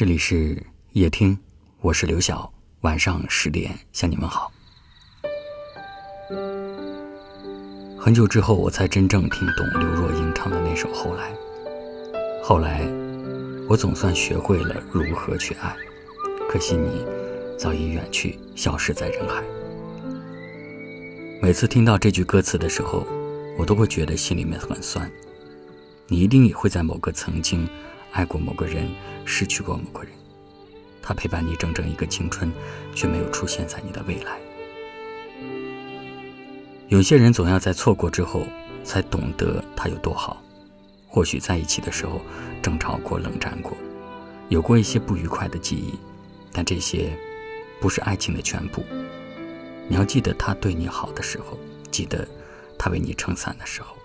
[0.00, 0.56] 这里是
[0.92, 1.36] 夜听，
[1.82, 2.50] 我是刘晓。
[2.80, 4.50] 晚上十点向你们好。
[7.98, 11.30] 很久之后，我才真正听懂刘若英唱的那首《后来》。
[12.42, 12.80] 后来，
[13.68, 15.76] 我总算学会了如何去爱，
[16.50, 17.04] 可惜你
[17.58, 19.44] 早已远去，消失在人海。
[21.42, 23.06] 每次听到这句歌词的时候，
[23.58, 25.12] 我都会觉得心里面很酸。
[26.06, 27.68] 你一定也会在某个曾经
[28.12, 28.88] 爱过某个人，
[29.24, 30.12] 失去过某个人，
[31.02, 32.52] 他陪伴你整整一个青春，
[32.94, 34.38] 却没有出现在你的未来。
[36.88, 38.44] 有些人总要在错过之后，
[38.82, 40.42] 才懂得他有多好。
[41.06, 42.20] 或许在一起的时候，
[42.62, 43.76] 争吵过、冷战过，
[44.48, 45.98] 有过一些不愉快的记忆，
[46.52, 47.16] 但这些
[47.80, 48.84] 不是爱情的全部。
[49.88, 51.58] 你要记得他对你好的时候，
[51.90, 52.26] 记得
[52.78, 53.96] 他为你撑伞的时候，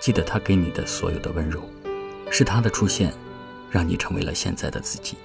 [0.00, 1.62] 记得他给你的所有的温柔，
[2.30, 3.10] 是他的出现，
[3.74, 5.16] 让你成为了现在的自己。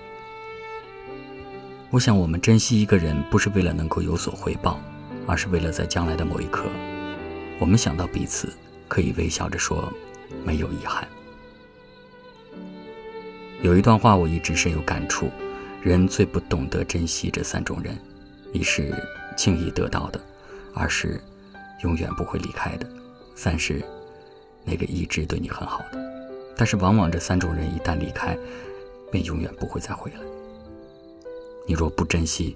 [1.91, 4.79] 我想，我们珍惜一个人，不是为了能够有所回报，
[5.27, 6.65] 而是为了在将来的某一刻，
[7.59, 8.51] 我们想到彼此，
[8.87, 9.93] 可以微笑着说，
[10.43, 11.07] 没有遗憾。
[13.61, 15.29] 有一段话我一直深有感触：
[15.83, 17.95] 人最不懂得珍惜这三种人，
[18.51, 18.91] 一是
[19.37, 20.19] 轻易得到的，
[20.73, 21.21] 二是
[21.83, 22.89] 永远不会离开的，
[23.35, 23.79] 三是
[24.65, 26.09] 那个一直对你很好的。
[26.59, 28.37] 但是往往这三种人一旦离开，
[29.09, 30.19] 便永远不会再回来。
[31.65, 32.53] 你若不珍惜，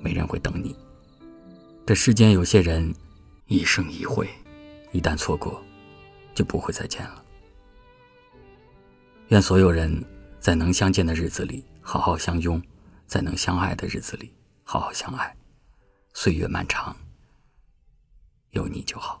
[0.00, 0.74] 没人会等你。
[1.86, 2.92] 这世间有些人
[3.46, 4.28] 一生一回，
[4.90, 5.62] 一旦错过，
[6.34, 7.24] 就不会再见了。
[9.28, 10.04] 愿所有人。
[10.40, 12.60] 在能相见的日子里，好好相拥；
[13.06, 15.36] 在能相爱的日子里，好好相爱。
[16.14, 16.96] 岁月漫长，
[18.50, 19.20] 有你就好。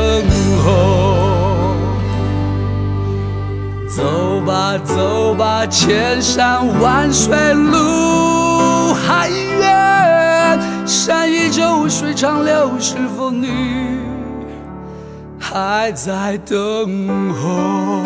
[3.93, 13.49] 走吧，走吧，千山万水路还远，山依旧，水长流，是否你
[15.37, 18.01] 还在等候？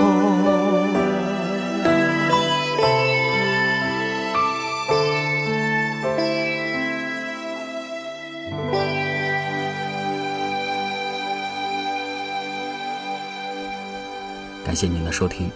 [14.65, 15.49] 感谢您的收听，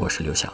[0.00, 0.50] 我是刘晓。